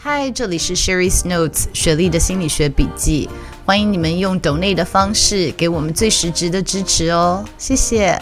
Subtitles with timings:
[0.00, 3.28] 嗨，这里是 Sherry's Notes 雪莉的心理学笔记。
[3.66, 8.16] 欢迎你们用 donate 的方式给我们最实质的支持哦，谢谢。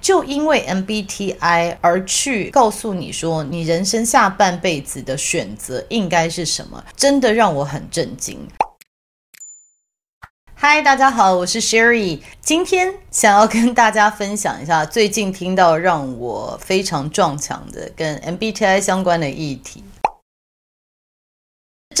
[0.00, 8.38] 就因为 MBTI 而去告诉你说你人生下半辈子的选择应该是什么，真的让我很震惊。
[10.62, 19.82] 嗨，大家好，我是 Sherry，今天想要跟大家分享一下最近听到让我非常撞墙的跟 MBTI 相关的议题。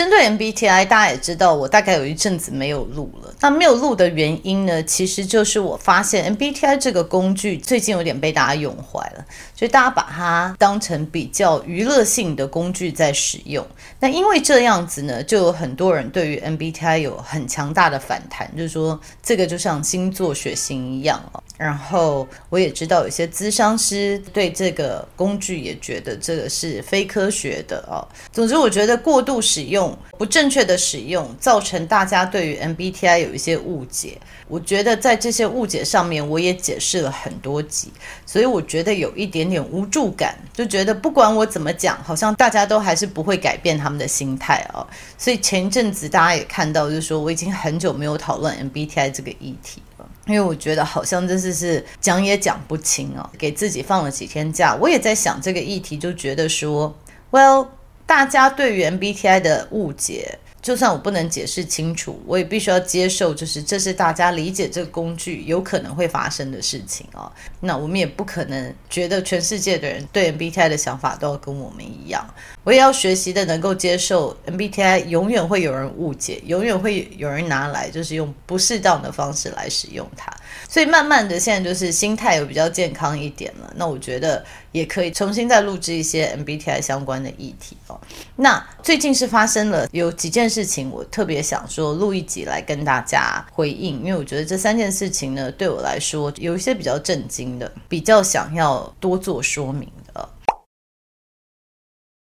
[0.00, 3.34] 针对 MBTI，大家也知道，我大概有一阵子没有录了。
[3.40, 13.66] 那没有录的原因呢，其实就是我发现 MBTI 这个工具最近有点被大家用坏了，所以大家把它当成比较娱乐性的工具在使用。
[13.98, 21.42] 那因为这样子呢，就有很多人对于 MBTI 有很强大的反弹，就是说这个就像星座血型一样哦。
[21.60, 28.00] 然后我也知道有些咨商师对这个工具也觉得这个是非科学的哦。
[28.32, 29.94] 总之，我觉得过度使用。
[30.16, 34.18] 不正确的使用，造成大家对于 MBTI 有一些误解。
[34.48, 37.90] 我觉得在这些误解上面，我也解释了很多集，
[38.26, 44.86] 所以我觉得有一点点无助感，就觉得不管我怎么讲，好像大家都还是不会改变他们的心态哦。
[45.16, 53.28] 所以前一阵子大家也看到，就是说我已经很久没有讨论 MBTI 这个议题了，因为我觉得好像真是是讲也讲不清哦。
[53.36, 56.96] 给自己放了几天假，我也在想这个议题，就觉得说
[57.32, 57.66] ，Well。
[58.06, 67.32] 大家对于 MBTI 的误解，就算我不能解释清楚，我也必须要接受，就是这是大家理解这个工具有可能会发生的事情哦。
[67.60, 72.28] 那我们也不可能觉得全世界的人对 MBTI 的想法都要跟我们一样。
[72.62, 80.30] 我也要学习的能够接受 MBTI，永远会有人误解，永远会有人拿来就是用不适当的方式来使用它。
[80.68, 83.72] 所以慢慢的，现在就是心态有比较健康一点了。
[83.76, 84.44] 那我觉得。
[84.72, 88.00] 也可以重新再录制一些 MBTI 相关的议题哦。
[88.36, 100.28] 那最近是发生了有几件事情，我特别想说录一集来跟大家回应，因为我觉得这三件事情呢，对我来说有一些比较震惊的，比较想要多做说明的。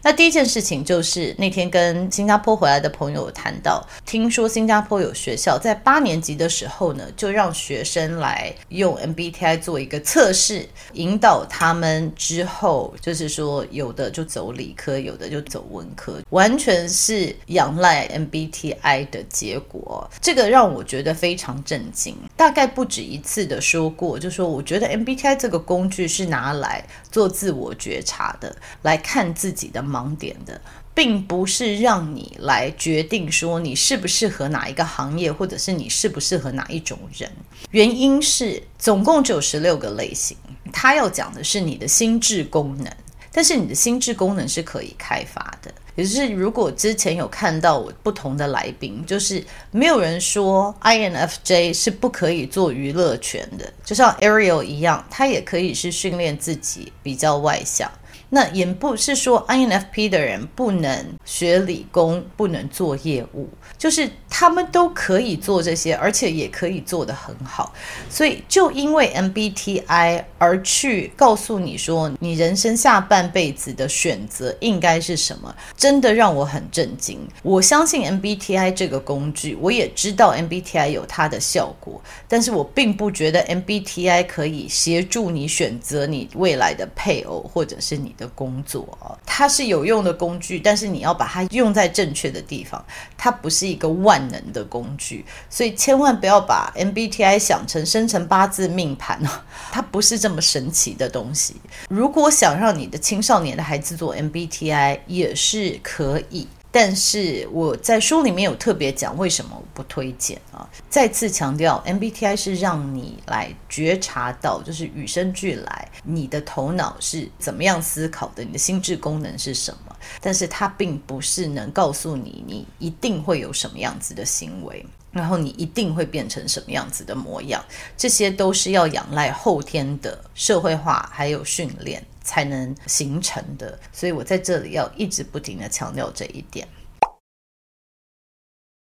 [0.04, 20.06] 那第一件事情就是那天跟新加坡回来的朋友谈到，听说新加坡有学校在八年级的时候呢，就让学生来用 MBTI 做一个测试，引导他们之后就是说有的就走理科，有的就走文科，完全是仰赖 MBTI 的结果。
[20.20, 29.82] 这个让我觉得非常震惊，大概不止一次的说过，就说我觉得 MBTI 这个工具是拿来做自我觉察的，来看自己的。
[29.94, 30.60] 盲点的，
[30.92, 37.30] 并不是让你来决定说你适不适合哪一个行业，或者是你适不适合哪一种人。
[37.70, 40.36] 原因是总共只有十六个类型，
[40.72, 42.92] 它要讲的是你的心智功能，
[43.30, 45.72] 但是你的心智功能是可以开发的。
[45.96, 57.88] 也就是如果之前有看到我不同的来宾，就是没有人说 INFJ 是不可以做娱乐圈的，就像 Ariel 一样，他也可以是训练自己比较外向。
[58.34, 67.72] 那也不是说 INFP 的人不能学理工，不能做业务，就是他们都可以做这些，而且也可以做得很好。
[68.10, 77.20] 所以就因为 MBTI 而去告诉你说你人生下半辈子的选择应该是什么，真的让我很震惊。
[77.44, 88.23] 我相信 MBTI 这个工具，我也知道 MBTI 有它的效果，但是我并不觉得 MBTI 可以协助你选择你未来的配偶或者是你的。
[88.28, 92.84] 工作啊，它是有用的工具，但是你要把它用在正确的地方，
[93.16, 99.30] 它不是一个万能的工具，所以千万不要把 MBTI 想成生成八字命盘哦，
[99.70, 101.56] 它不是这么神奇的东西。
[101.88, 106.48] 如果想让你的青少年的孩子做 MBTI 也是可以。
[106.76, 110.68] 但是我在书里面有特别讲为什么不推荐啊。
[110.90, 119.96] 再次强调，MBTI 是让你来觉察到，就是与生俱来，你的头脑是怎么样思考的，你的心智功能是什么。
[120.20, 124.84] 但是它并不是能告诉你，你一定会有什么样子的行为。
[125.12, 127.64] 然后你一定会变成什么样子的模样，
[127.96, 133.78] 这些都是要仰赖后天的社会化还有训练才能形成的。
[133.92, 136.66] 所以我在这里要一直不停地强调这一点。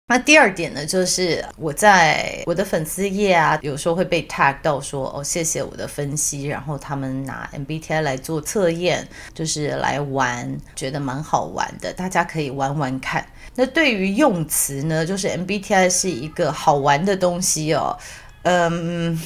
[0.07, 13.25] 那第二点呢，就是我在我的粉丝页啊，有时候会被 tag 到说哦，谢谢我的分析，然后他们拿 MBTI 来做测验，就是来玩，觉得蛮好玩的，大家可以玩玩看。
[13.55, 17.97] 那对于用词呢，就是 MBTI 是一个好玩的东西哦，
[18.43, 19.19] 嗯，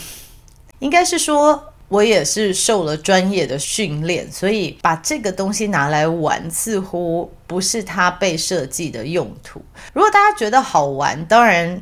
[0.80, 1.74] 应该是说。
[1.90, 9.62] 我也是受了专业的训练，所以把这个东西拿来玩，似乎不是它被设计的用途。
[9.94, 11.82] 如果大家觉得好玩，当然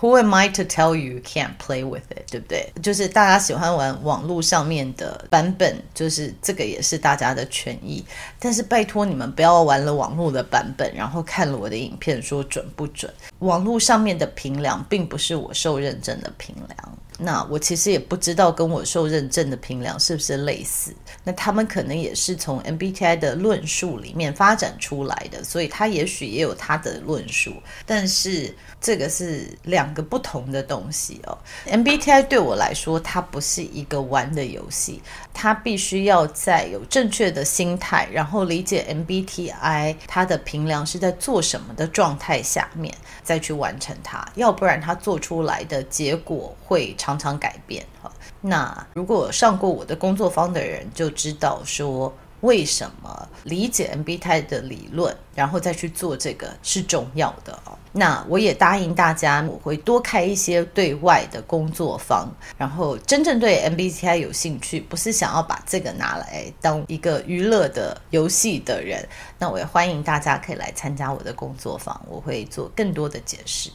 [0.00, 2.28] ，Who am I to tell you can't play with it？
[2.30, 2.72] 对不对？
[2.82, 8.04] 就是大家喜欢玩网络上面的版本，就是这个也是大家的权益。
[8.40, 13.10] 但是拜托你们不要玩了网络的版本，然后看了我的影片说准不准？
[13.38, 16.98] 网络上面的评量并不是我受认证的评量。
[17.16, 27.52] 那我其实也不知道跟我受认证的评量是不是类似，那他们可能也是从 MBTI 的论述里面发展出来的，所以他也许也有他的论述，
[27.86, 31.38] 但是这个是两个不同的东西哦。
[31.66, 35.00] MBTI 对我来说，它不是一个玩的游戏，
[35.32, 46.92] 它必须要在有正确的心态，然后理解 MBTI 它的评量是在做什么的状态下面再去完成它，要不然它做出来的结果会。
[47.04, 48.10] 常常改变哈，
[48.40, 52.10] 那如果上过我的工作坊的人就知道说，
[52.40, 57.76] 为什么理解 MBTI 的理论，然后再去做这个是重要的哦。
[57.92, 69.06] 那我也答应大家，我会多开一些对外的工作坊，然后真正对 MBTI 有兴趣，不是想要把这个拿来当一个娱乐的游戏的人，
[69.38, 73.68] 那我也欢迎大家可以来参加我的工作坊，我会做更多的解释。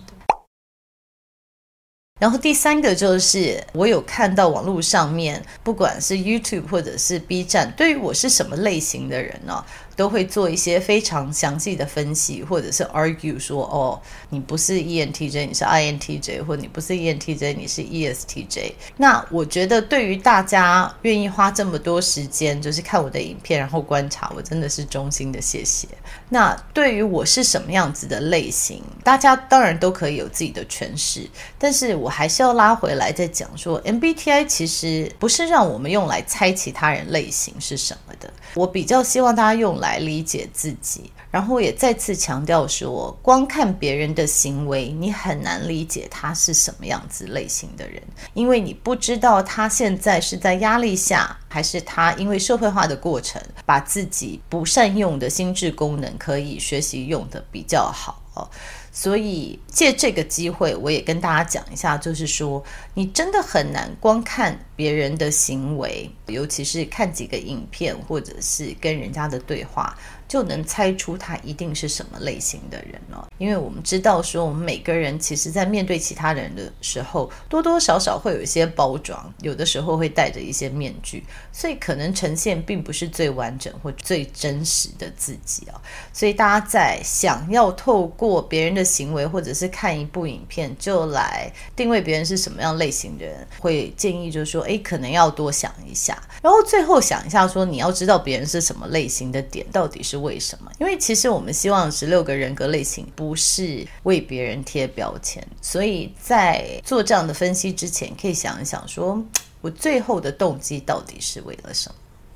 [2.19, 9.63] 然后第三个就是，我有看到网络上面，不管是 YouTube 或者是 B 站，对于我是什么类型的人呢？
[9.99, 13.99] 都会做一些非常详细的分析，或者是 argue 说，哦，
[14.29, 18.71] 你不是 ENTJ，你是 INTJ，或你不是 ENTJ，你是 ESTJ。
[18.95, 25.85] 那我觉得，对于大家愿意花这么多时间，就是看我的影片，然后观察，我真的是衷心的谢谢。
[26.29, 39.88] 那对于我是什么样子的类型，大家当然都可以有自己的诠释，但是我还是要拉回来再讲说，MBTI 其实不是让我们用来猜其他人类型是什么的，我比较希望大家用来。
[39.89, 48.01] 来理解自己，然后也再次强调说，光看别人的行为，你很难理解他是什么样子类型的人，
[48.35, 58.47] 因为你不知道他现在是在压力下，还是他因为社会化的过程，把自己不善用的心智功能可以学习用得比较好哦。
[58.91, 62.63] 所以借这个机会，我也跟大家讲一下，就是说，
[62.93, 69.93] 你真的很难光看别人的行为，尤其是看几个影片，或者是跟人家的对话。
[70.29, 85.81] 就能猜出他一定是什么类型的人了，因为我们知道说，我们每个人其实在面对其他人的时候，多多少少会有一些包装，有的时候会戴着一些面具，所以可能呈现并不是最完整或最真实的自己啊。
[86.13, 100.19] 所以大家在想要透过别人的行为，或者是看一部影片就来定位别人是什么样类型的人，会建议就是说，诶，可能要多想一下，然后最后想一下说，你要知道别人是什么类型的点到底是。
[100.19, 100.69] 为什么？
[100.79, 109.25] 因为其实我们希望十六个人格类型不是为别人贴标签，所以在做这样的分析之前，可以想一想说，说
[109.61, 111.95] 我最后的动机到底是为了什么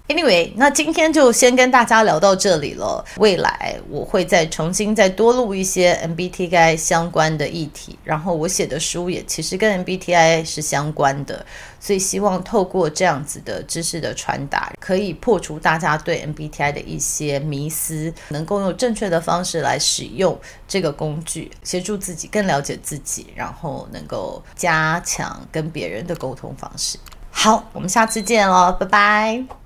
[0.09, 3.03] ？Anyway，那今天就先跟大家聊到这里了。
[3.17, 11.43] 未来我会再重新再多录一些 MBTI 相关的议题，然后我写的书也其实跟 MBTI 是相关的，
[11.79, 26.99] 所以希望透过这样子的知识的传达，可以破除大家对 MBTI 的一些迷思，能够用正确的方式来使用这个工具，协助自己更了解自己，然后能够加强跟别人的沟通方式。
[27.31, 29.62] 好，我们下次见喽，拜拜。